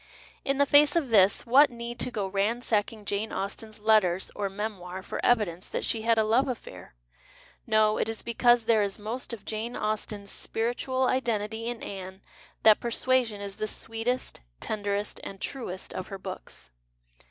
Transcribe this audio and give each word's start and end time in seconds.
In 0.43 0.57
the 0.57 0.65
face 0.65 0.95
of 0.95 1.09
this, 1.11 1.45
what 1.45 1.69
need 1.69 1.99
to 1.99 2.09
go 2.09 2.25
ransacking 2.25 3.05
Jane 3.05 3.31
Austen's 3.31 3.79
Letters 3.79 4.31
or 4.35 4.49
Memoir 4.49 5.03
for 5.03 5.23
evidence 5.23 5.69
that 5.69 5.85
she 5.85 6.01
had 6.01 6.17
a 6.17 6.23
love 6.23 6.47
affair? 6.47 6.95
No, 7.67 7.99
it 7.99 8.09
is 8.09 8.23
because 8.23 8.65
there 8.65 8.81
is 8.81 8.97
most 8.97 9.31
of 9.31 9.45
Jane 9.45 9.75
Austen's 9.75 10.31
spiritual 10.31 11.01
2G2 11.01 11.01
JANE 11.01 11.05
AUSTEN" 11.09 11.15
identity" 11.17 11.65
in 11.67 11.83
Anne 11.83 12.21
that" 12.63 12.79
Persuasion" 12.79 13.41
is 13.41 13.57
the 13.57 13.67
sweetest, 13.67 14.41
tendercst, 14.59 15.19
and 15.23 15.39
truest 15.39 15.93
of 15.93 16.07
her 16.07 16.17
books. 16.17 16.71